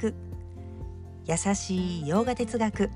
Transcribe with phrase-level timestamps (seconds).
[0.00, 0.14] く。
[1.26, 2.90] 優しいヨガ哲学。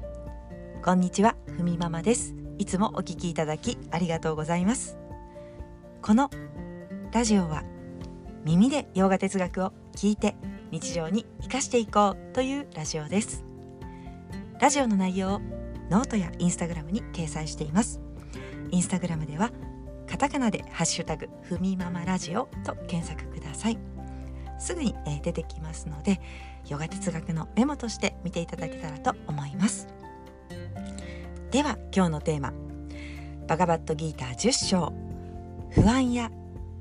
[0.82, 2.34] こんにちはふみママです。
[2.56, 4.96] いつもお聞きいただきありがとうございます。
[6.00, 6.30] この
[7.12, 7.62] ラジオは
[8.44, 10.34] 耳でヨガ哲学を聞いて
[10.70, 13.44] 日常に生かしていこうというラジオです。
[14.58, 15.40] ラジオの内容を
[15.90, 18.00] ノートやインスタグラムに掲載しています。
[18.70, 19.52] インスタグラムでは
[20.08, 23.93] カタカナでハッシュタグふみママラジオと検索ください。
[24.58, 26.20] すぐに、え出てきますので
[26.68, 29.88] ヨガ哲学のメモとして見ていただけたらと思います。
[31.50, 32.52] では今日のテーマ
[33.46, 34.92] バガバットギーター10章
[35.70, 36.30] 不安や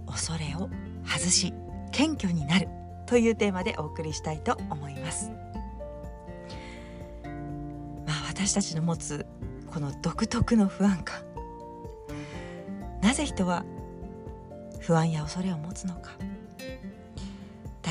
[0.07, 0.69] 恐れを
[1.05, 1.53] 外し
[1.91, 2.67] 謙虚になる
[3.05, 5.29] というテーマでお送りしたいと思います。
[8.05, 9.25] まあ私たちの持つ
[9.71, 11.21] この独特の不安感。
[13.01, 13.65] なぜ人は
[14.79, 16.11] 不安や恐れを持つのか。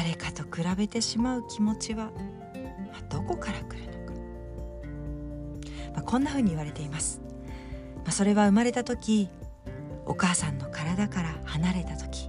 [0.02, 2.10] 誰かと比べてしまう気持ちは、ま
[2.98, 4.12] あ、どこから来るのか、
[5.94, 7.20] まあ、こんなふうに言われています、
[7.98, 9.28] まあ、それは生まれた時
[10.04, 12.28] お母さんの体から離れた時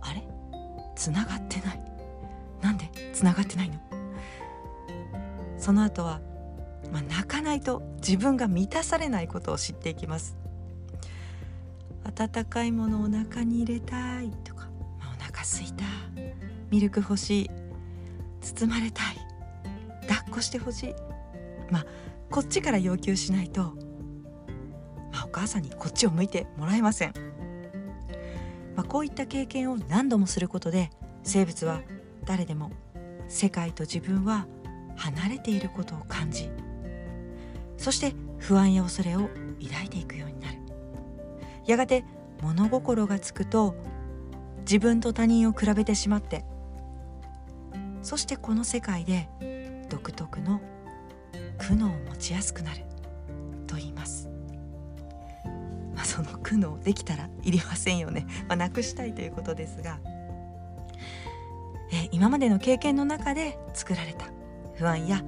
[0.00, 0.22] あれ？
[0.94, 1.80] つながってない。
[2.62, 3.74] なんでつながってないの？
[5.58, 6.20] その後は、
[6.92, 10.36] まあ、泣かないと自分が満たされないことを知っていきます。
[12.04, 14.68] 温かいものをお腹に入れたいとか、
[15.00, 15.84] まあ、お腹すいた。
[16.74, 17.50] ミルク欲しい
[18.40, 19.16] 包まれたい
[20.08, 20.94] 抱っこしてほしい
[21.70, 21.86] まあ
[22.32, 23.74] こっちから要求しないと、
[25.12, 27.14] まあ、お母さんにこっちを向いてもらえません、
[28.74, 30.90] まあ、こういった経験を何度もすることで
[31.22, 31.80] 生物は
[32.24, 32.72] 誰でも
[33.28, 34.48] 世界と自分は
[34.96, 36.50] 離れていることを感じ
[37.76, 39.30] そして不安や恐れを
[39.62, 40.58] 抱いていくようになる。
[41.66, 42.04] やがて
[42.42, 43.76] 物心がつくと
[44.62, 46.44] 自分と他人を比べてしまって
[48.04, 49.28] そしてこの世界で
[49.88, 50.60] 独特の
[51.58, 52.82] 苦悩を持ちやすくなる
[53.66, 54.28] と言います、
[55.94, 59.98] まあ、その苦悩できたらいりませんよね、まあ、なくしたいということですが。
[61.92, 64.26] え今までの経験の中で作られた
[64.74, 65.22] 不安や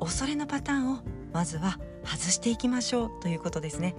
[0.00, 0.98] 恐れのパターンを
[1.32, 3.94] まずは外していきましょうということですね。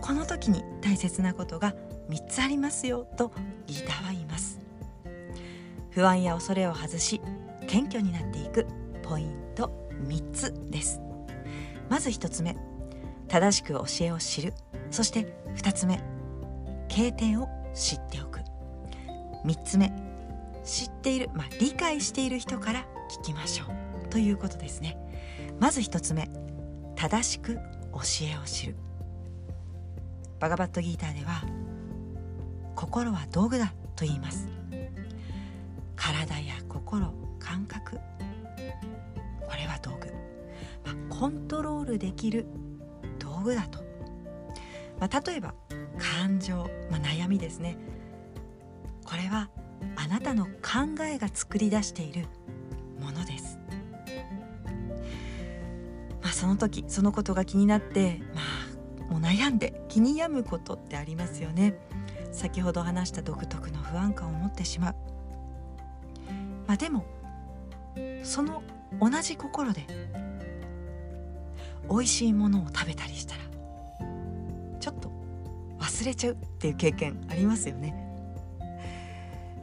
[0.00, 1.74] この時に大切なことが
[2.10, 3.32] 3つありますよと
[3.66, 4.58] ギーターは言います。
[5.90, 7.22] 不安や恐れを外し
[7.66, 8.66] 謙虚になっていく
[9.02, 11.00] ポイント3つです。
[11.88, 12.56] まず1つ目
[13.28, 14.54] 正しく教えを知る。
[14.90, 16.00] そして2つ目
[16.88, 18.40] 経典を知っておく。
[19.44, 19.92] 3つ目
[20.64, 22.86] 知っている、まあ、理解している人から
[23.20, 24.08] 聞きましょう。
[24.08, 24.96] ということですね。
[25.60, 26.28] まず1つ目
[26.94, 27.60] 正しく教
[28.32, 28.76] えを知る。
[30.38, 31.44] バガバットギーターでは
[32.74, 34.48] 心は道具だと言います。
[35.96, 37.12] 体や心
[37.56, 37.96] 感覚。
[37.96, 40.12] これは道具、
[40.84, 42.44] まあ、コントロールできる
[43.18, 43.82] 道具だと、
[45.00, 45.54] まあ、例えば
[45.98, 47.78] 感情、まあ、悩みですね。
[49.04, 49.48] これは
[49.94, 52.26] あなたの考えが作り出している
[53.00, 53.58] ものです、
[56.20, 58.40] まあ、その時そのことが気になってま
[59.08, 61.78] あもう悩んで気に病むことってありますよね。
[62.32, 64.94] 先ほど話した独特の不安感を持ってしまう。
[66.66, 67.06] まあでも
[68.22, 68.62] その
[69.00, 69.86] 同じ心で
[71.88, 73.40] 美味しいものを食べたりしたら
[74.80, 75.10] ちょっと
[75.78, 77.94] 忘れちゃうっていう経験ありますよね。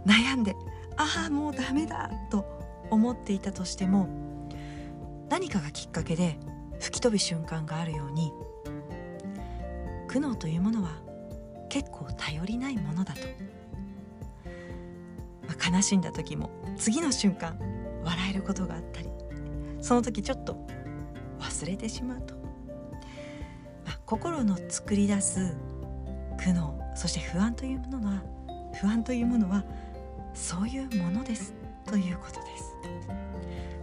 [0.05, 0.55] 悩んで
[0.97, 2.45] ああもうダメだと
[2.89, 4.07] 思っていたとしても
[5.29, 6.37] 何かがきっかけで
[6.79, 8.31] 吹き飛ぶ瞬間があるように
[10.07, 10.91] 苦悩というものは
[11.69, 13.21] 結構頼りないものだと、
[15.47, 17.57] まあ、悲しんだ時も次の瞬間
[18.03, 19.09] 笑えることがあったり
[19.81, 20.65] その時ちょっと
[21.39, 22.35] 忘れてしまうと、
[23.85, 25.55] まあ、心の作り出す
[26.37, 28.23] 苦悩そして不安というものは
[28.73, 29.63] 不安というものは
[30.33, 31.53] そういうものです
[31.85, 32.57] ということで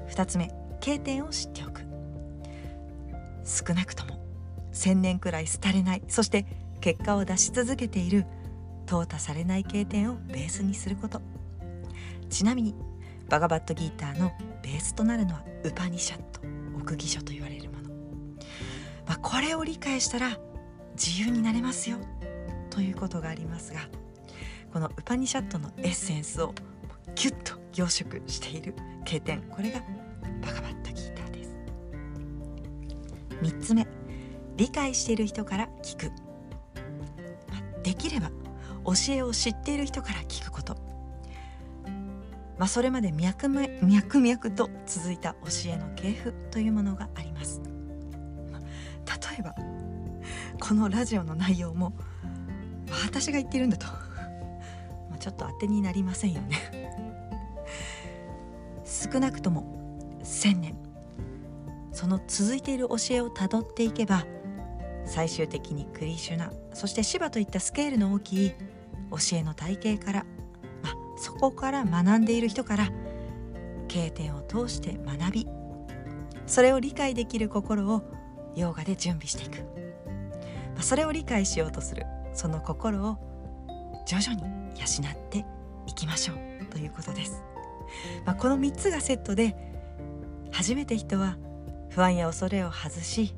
[0.09, 0.17] す。
[0.17, 0.51] 2つ目
[0.81, 1.83] 経典を知っておく。
[3.45, 4.21] 少なくとも
[4.73, 6.47] 1,000年くらい廃れないそして
[6.81, 8.27] 結果を出し続けている
[8.87, 11.21] 淘汰されない経典をベースにすること。
[12.29, 12.75] ちなみに
[13.31, 16.41] バガバットギーターのベースとなるのはウパニシャット
[16.77, 17.91] 奥義書と言われるもの、
[19.07, 20.37] まあ、これを理解したら
[20.95, 21.99] 自由になれますよ。
[22.71, 23.81] ということがありますが
[24.73, 26.55] このウパニシャットのエッセンスを
[27.15, 28.75] ギュッと凝縮している
[29.05, 29.81] 経典これが
[30.41, 31.57] バガバットギーターです。
[33.43, 33.87] 3つ目。
[34.57, 36.11] 理解している人から聞く、
[37.49, 38.31] まあ、できれば
[38.85, 40.90] 教えを知っている人から聞くこと。
[42.61, 47.63] まあ、それまで脈々脈々と続いた教えの系譜というものがあります。
[47.63, 49.55] 例えば
[50.61, 51.95] このラジオの内容も
[53.03, 53.87] 私が言ってるんだと。
[55.11, 56.59] まちょっと当てになりませんよね。
[58.85, 60.77] 少なくとも1,000年。
[61.93, 64.27] その続いている教えをたどっていけば
[65.07, 70.27] 最終的にクリシュナそしてシバといったスケールの大きい教えの体系から、
[71.21, 72.89] そこから学んでいる人から
[73.89, 75.47] 経典を通して学び
[76.47, 78.03] それを理解できる心を
[78.57, 79.63] ヨーガで準備していく、
[80.81, 83.19] それを理解しようとするその心を
[84.07, 84.43] 徐々に
[84.81, 85.45] 養って
[85.87, 87.43] いきましょうということです、
[88.25, 89.55] まあ、この3つがセットで
[90.51, 91.37] 初めて人は
[91.91, 93.35] 不安や恐れを外し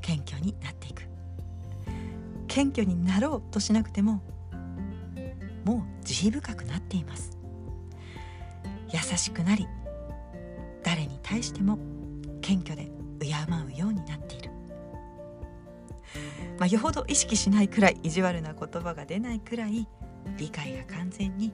[0.00, 1.02] 謙虚になっていく。
[2.48, 4.22] 謙虚になろうとしなくても
[5.64, 7.38] もう慈悲深くなっています。
[8.92, 9.66] 優しくなり
[10.84, 11.78] 誰に対しても
[12.40, 12.90] 謙虚で
[13.20, 14.50] 敬うようになっている、
[16.58, 19.88] まあ、よほど意識しないくらい意地悪な言葉が出ないくらい
[20.36, 21.52] 理解が完全に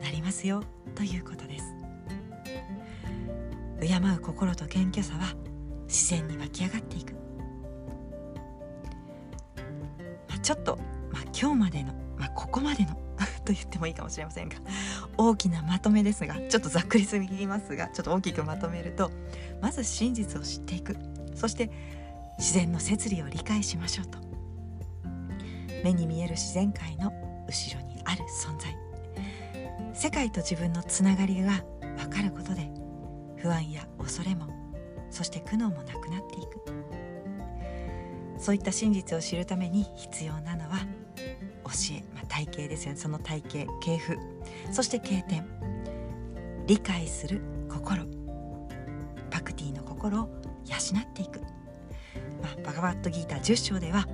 [0.00, 0.62] なりますよ
[0.94, 1.74] ということです。
[3.80, 5.34] 敬う心と謙虚さは
[5.86, 7.12] 自然に湧き上がっていく、
[10.28, 10.78] まあ、ちょっと、
[11.12, 13.07] まあ、今日までの、まあ、ここまでの
[13.44, 14.56] と言ってもいいかもしれませんが
[15.16, 19.10] 大きなまとめですがちょっとざっくりすぎますがちょっと大きくまとめると
[19.60, 20.96] まず真実を知っていく。
[21.34, 21.70] そして
[22.38, 24.18] 自然の摂理を理解しましょうと。
[25.84, 27.12] 目に見える自然界の
[27.46, 28.76] 後ろにある存在。
[29.94, 31.64] 世界と自分のつながりが
[31.96, 32.70] 分かることで
[33.36, 34.46] 不安や恐れも
[35.10, 36.58] そして苦悩もなくなっていく。
[38.38, 40.78] そういった真実を知るために必要なのは
[41.90, 42.98] え、まあ、体系ですよね。
[42.98, 44.18] その体系系譜。
[44.72, 45.46] そして経典。
[46.66, 48.04] 理解する心。
[49.30, 50.28] パクティの心を
[50.66, 51.40] 養っていく、
[52.42, 54.06] まあ、バガバットギーター10章では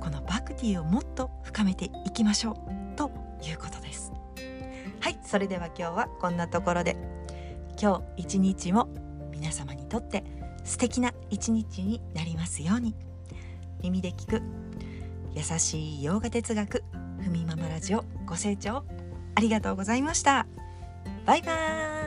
[0.00, 2.96] このパクティをもっと深めていきましょう。
[2.96, 3.10] と
[3.42, 4.12] いうことです。
[5.00, 6.96] はいそれでは今日はこんなところで。
[7.80, 8.88] 今日一日も
[9.30, 10.22] 皆様にとって
[10.62, 12.94] 素敵な一日になりますように。
[13.82, 14.42] 耳で聞く。
[15.34, 16.84] 優しい洋画哲学。
[17.22, 18.84] ふみママラジオご清聴
[19.34, 20.46] ありがとうございました。
[21.24, 22.01] バイバーイ。